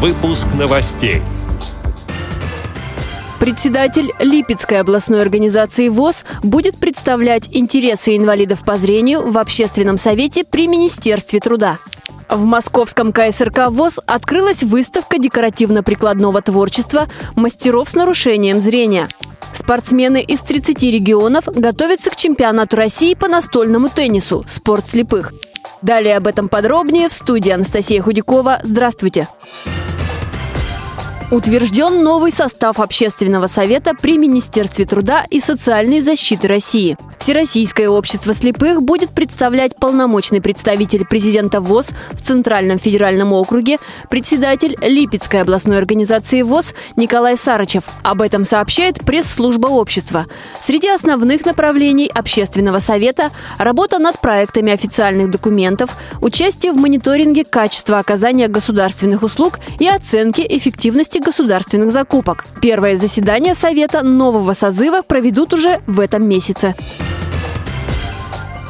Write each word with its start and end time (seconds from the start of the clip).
Выпуск 0.00 0.46
новостей. 0.56 1.22
Председатель 3.40 4.12
Липецкой 4.20 4.78
областной 4.78 5.22
организации 5.22 5.88
ВОЗ 5.88 6.24
будет 6.40 6.78
представлять 6.78 7.48
интересы 7.50 8.16
инвалидов 8.16 8.60
по 8.64 8.78
зрению 8.78 9.28
в 9.28 9.36
Общественном 9.36 9.98
совете 9.98 10.44
при 10.44 10.68
Министерстве 10.68 11.40
труда. 11.40 11.78
В 12.28 12.44
московском 12.44 13.12
КСРК 13.12 13.70
ВОЗ 13.70 13.98
открылась 14.06 14.62
выставка 14.62 15.18
декоративно-прикладного 15.18 16.42
творчества 16.42 17.08
мастеров 17.34 17.90
с 17.90 17.94
нарушением 17.94 18.60
зрения. 18.60 19.08
Спортсмены 19.52 20.22
из 20.22 20.42
30 20.42 20.80
регионов 20.80 21.46
готовятся 21.46 22.10
к 22.10 22.16
чемпионату 22.16 22.76
России 22.76 23.14
по 23.14 23.26
настольному 23.26 23.88
теннису 23.88 24.44
«Спорт 24.46 24.88
слепых». 24.88 25.32
Далее 25.82 26.16
об 26.16 26.28
этом 26.28 26.48
подробнее 26.48 27.08
в 27.08 27.12
студии 27.12 27.50
Анастасия 27.50 28.00
Худякова. 28.00 28.60
Здравствуйте! 28.62 29.26
Утвержден 31.30 32.02
новый 32.02 32.32
состав 32.32 32.80
Общественного 32.80 33.48
совета 33.48 33.92
при 33.92 34.16
Министерстве 34.16 34.86
труда 34.86 35.26
и 35.28 35.40
социальной 35.40 36.00
защиты 36.00 36.48
России. 36.48 36.96
Всероссийское 37.18 37.90
общество 37.90 38.32
слепых 38.32 38.80
будет 38.80 39.10
представлять 39.10 39.76
полномочный 39.76 40.40
представитель 40.40 41.04
президента 41.04 41.60
ВОЗ 41.60 41.90
в 42.12 42.22
Центральном 42.22 42.78
федеральном 42.78 43.34
округе, 43.34 43.76
председатель 44.08 44.74
Липецкой 44.80 45.42
областной 45.42 45.76
организации 45.76 46.40
ВОЗ 46.40 46.72
Николай 46.96 47.36
Сарычев. 47.36 47.82
Об 48.02 48.22
этом 48.22 48.46
сообщает 48.46 49.04
пресс-служба 49.04 49.66
общества. 49.66 50.24
Среди 50.62 50.88
основных 50.88 51.44
направлений 51.44 52.10
Общественного 52.14 52.78
совета– 52.78 53.32
работа 53.58 53.98
над 53.98 54.20
проектами 54.20 54.72
официальных 54.72 55.30
документов, 55.30 55.90
участие 56.22 56.72
в 56.72 56.76
мониторинге 56.76 57.44
качества 57.44 57.98
оказания 57.98 58.48
государственных 58.48 59.22
услуг 59.22 59.58
и 59.78 59.86
оценки 59.86 60.40
эффективности 60.48 61.17
государственных 61.20 61.92
закупок. 61.92 62.46
Первое 62.60 62.96
заседание 62.96 63.54
Совета 63.54 64.02
нового 64.02 64.54
созыва 64.54 65.02
проведут 65.02 65.52
уже 65.54 65.80
в 65.86 66.00
этом 66.00 66.28
месяце. 66.28 66.74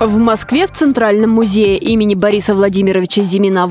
В 0.00 0.16
Москве 0.16 0.68
в 0.68 0.70
Центральном 0.70 1.30
музее 1.30 1.76
имени 1.76 2.14
Бориса 2.14 2.54
Владимировича 2.54 3.22
Зимина 3.22 3.68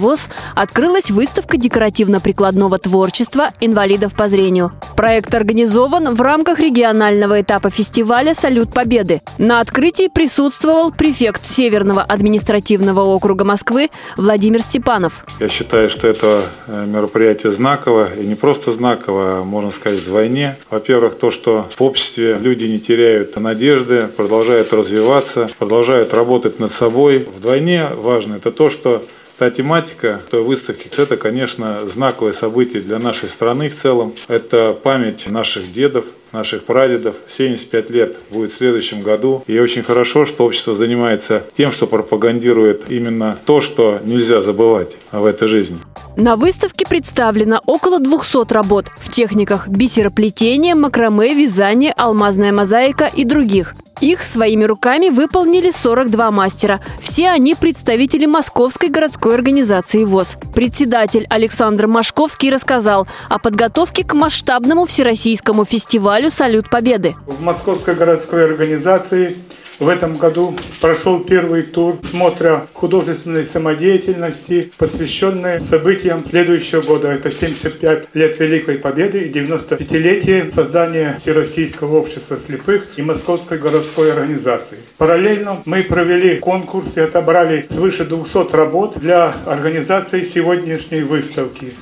открылась 0.56 1.09
выставка 1.09 1.56
декоративно-прикладного 1.56 2.78
творчества 2.80 3.52
инвалидов 3.61 4.14
по 4.14 4.28
зрению. 4.28 4.73
Проект 4.97 5.34
организован 5.34 6.14
в 6.14 6.22
рамках 6.22 6.59
регионального 6.59 7.39
этапа 7.39 7.69
фестиваля 7.69 8.34
«Салют 8.34 8.73
Победы». 8.73 9.22
На 9.38 9.61
открытии 9.61 10.09
присутствовал 10.09 10.92
префект 10.92 11.45
Северного 11.45 12.02
административного 12.02 13.02
округа 13.06 13.45
Москвы 13.45 13.89
Владимир 14.17 14.62
Степанов. 14.62 15.25
Я 15.39 15.47
считаю, 15.47 15.89
что 15.89 16.09
это 16.09 16.44
э, 16.67 16.86
мероприятие 16.86 17.53
знаково, 17.53 18.14
и 18.14 18.25
не 18.25 18.36
просто 18.36 18.73
знаково, 18.73 19.39
а 19.39 19.44
можно 19.45 19.72
сказать, 19.72 20.02
вдвойне. 20.02 20.58
Во-первых, 20.69 21.17
то, 21.17 21.31
что 21.31 21.67
в 21.78 21.81
обществе 21.81 22.38
люди 22.41 22.66
не 22.66 22.80
теряют 22.80 23.39
надежды, 23.39 24.09
продолжают 24.17 24.73
развиваться, 24.73 25.47
продолжают 25.58 26.14
работать 26.17 26.59
над 26.59 26.71
собой. 26.71 27.27
Вдвойне 27.37 27.87
важно 27.95 28.35
это 28.35 28.51
то, 28.51 28.69
что 28.69 29.03
та 29.37 29.51
тематика 29.51 30.19
той 30.31 30.41
выставки, 30.41 30.89
это, 30.97 31.15
конечно, 31.15 31.81
знаковое 31.93 32.33
событие 32.33 32.81
для 32.81 32.99
нашей 32.99 33.29
страны 33.29 33.69
в 33.69 33.75
целом. 33.75 34.13
Это 34.27 34.75
память 34.81 35.29
наших 35.29 35.71
дедов, 35.71 36.05
наших 36.31 36.63
прадедов. 36.63 37.15
75 37.38 37.89
лет 37.91 38.15
будет 38.31 38.51
в 38.51 38.57
следующем 38.57 39.01
году. 39.01 39.43
И 39.47 39.59
очень 39.59 39.83
хорошо, 39.83 40.25
что 40.25 40.45
общество 40.45 40.75
занимается 40.75 41.43
тем, 41.55 41.71
что 41.71 41.88
пропагандирует 41.88 42.89
именно 42.89 43.38
то, 43.45 43.61
что 43.61 43.99
нельзя 44.03 44.41
забывать 44.41 44.95
в 45.11 45.25
этой 45.25 45.47
жизни. 45.47 45.77
На 46.17 46.35
выставке 46.35 46.83
представлено 46.83 47.61
около 47.67 47.99
200 47.99 48.51
работ 48.51 48.87
в 48.99 49.11
техниках 49.11 49.67
бисероплетения, 49.67 50.73
макраме, 50.73 51.35
вязания, 51.35 51.93
алмазная 51.95 52.51
мозаика 52.51 53.05
и 53.05 53.23
других. 53.23 53.75
Их 54.01 54.23
своими 54.23 54.63
руками 54.63 55.09
выполнили 55.09 55.69
42 55.69 56.31
мастера. 56.31 56.79
Все 57.00 57.29
они 57.29 57.53
представители 57.53 58.25
Московской 58.25 58.89
городской 58.89 59.35
организации 59.35 60.06
ВОЗ. 60.06 60.38
Председатель 60.56 61.27
Александр 61.29 61.85
Машковский 61.85 62.50
рассказал 62.50 63.07
о 63.29 63.38
подготовке 63.38 64.03
к 64.03 64.16
масштабному 64.16 64.88
всероссийскому 64.88 65.66
фестивалю 65.66 66.31
«Салют 66.31 66.67
Победы». 66.72 67.16
В 67.27 67.44
Московской 67.44 67.94
городской 67.94 68.45
организации 68.45 69.35
в 69.79 69.88
этом 69.89 70.17
году 70.17 70.55
прошел 70.81 71.19
первый 71.19 71.63
тур 71.63 71.97
смотра 72.03 72.67
художественной 72.73 73.45
самодеятельности, 73.45 74.71
посвященный 74.77 75.59
событиям 75.59 76.25
следующего 76.25 76.81
года. 76.81 77.09
Это 77.09 77.31
75 77.31 78.07
лет 78.13 78.39
Великой 78.39 78.79
Победы 78.79 79.19
и 79.19 79.31
95-летие 79.31 80.53
создания 80.53 81.17
Всероссийского 81.19 81.97
общества 81.97 82.38
слепых 82.43 82.88
и 82.97 83.01
Московской 83.01 83.57
городской 83.59 84.11
организации. 84.11 84.79
Параллельно 84.97 85.61
мы 85.65 85.83
провели 85.83 86.38
конкурс 86.38 86.97
и 86.97 87.01
отобрали 87.01 87.65
свыше 87.69 88.05
200 88.05 88.55
работ 88.55 88.97
для 88.97 89.33
организации 89.45 90.23
сегодняшней 90.23 91.01
выставки. 91.01 91.73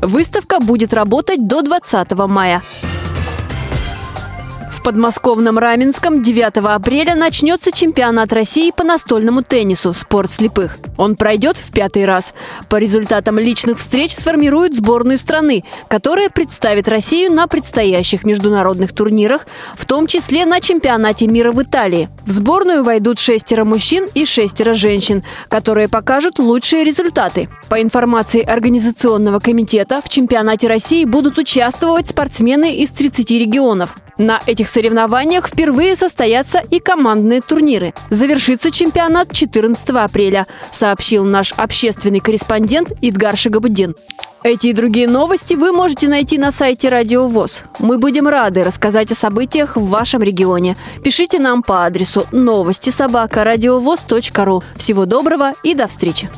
Выставка 0.00 0.60
будет 0.60 0.94
работать 0.94 1.46
до 1.46 1.62
20 1.62 2.12
мая 2.12 2.62
подмосковном 4.88 5.58
Раменском 5.58 6.22
9 6.22 6.56
апреля 6.64 7.14
начнется 7.14 7.70
чемпионат 7.70 8.32
России 8.32 8.72
по 8.74 8.84
настольному 8.84 9.42
теннису 9.42 9.92
«Спорт 9.92 10.30
слепых». 10.30 10.78
Он 10.96 11.14
пройдет 11.14 11.58
в 11.58 11.70
пятый 11.72 12.06
раз. 12.06 12.32
По 12.70 12.76
результатам 12.76 13.38
личных 13.38 13.80
встреч 13.80 14.14
сформируют 14.14 14.74
сборную 14.74 15.18
страны, 15.18 15.62
которая 15.88 16.30
представит 16.30 16.88
Россию 16.88 17.32
на 17.32 17.48
предстоящих 17.48 18.24
международных 18.24 18.94
турнирах, 18.94 19.46
в 19.76 19.84
том 19.84 20.06
числе 20.06 20.46
на 20.46 20.58
чемпионате 20.62 21.26
мира 21.26 21.52
в 21.52 21.62
Италии. 21.62 22.08
В 22.24 22.30
сборную 22.30 22.82
войдут 22.82 23.18
шестеро 23.18 23.66
мужчин 23.66 24.08
и 24.14 24.24
шестеро 24.24 24.72
женщин, 24.72 25.22
которые 25.48 25.88
покажут 25.90 26.38
лучшие 26.38 26.82
результаты. 26.82 27.50
По 27.68 27.82
информации 27.82 28.40
Организационного 28.40 29.38
комитета, 29.38 30.00
в 30.02 30.08
чемпионате 30.08 30.66
России 30.66 31.04
будут 31.04 31.36
участвовать 31.36 32.08
спортсмены 32.08 32.76
из 32.76 32.90
30 32.92 33.30
регионов. 33.32 33.90
На 34.18 34.42
этих 34.46 34.68
соревнованиях 34.68 35.48
впервые 35.48 35.94
состоятся 35.94 36.58
и 36.58 36.80
командные 36.80 37.40
турниры. 37.40 37.94
Завершится 38.10 38.72
чемпионат 38.72 39.32
14 39.32 39.88
апреля, 39.90 40.48
сообщил 40.72 41.24
наш 41.24 41.52
общественный 41.52 42.18
корреспондент 42.20 42.92
Идгар 43.00 43.36
Шигабуддин. 43.36 43.94
Эти 44.42 44.68
и 44.68 44.72
другие 44.72 45.08
новости 45.08 45.54
вы 45.54 45.72
можете 45.72 46.08
найти 46.08 46.38
на 46.38 46.52
сайте 46.52 46.88
Радио 46.88 47.26
ВОЗ. 47.26 47.62
Мы 47.78 47.98
будем 47.98 48.28
рады 48.28 48.64
рассказать 48.64 49.10
о 49.12 49.16
событиях 49.16 49.76
в 49.76 49.88
вашем 49.88 50.22
регионе. 50.22 50.76
Пишите 51.02 51.38
нам 51.38 51.62
по 51.62 51.84
адресу 51.84 52.26
новости 52.32 52.90
собака 52.90 53.44
ру. 54.44 54.62
Всего 54.76 55.06
доброго 55.06 55.54
и 55.62 55.74
до 55.74 55.86
встречи! 55.86 56.30